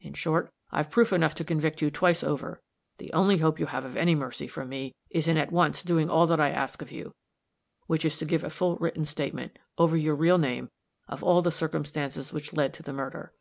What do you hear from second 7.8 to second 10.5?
which is to give a full written statement, over your real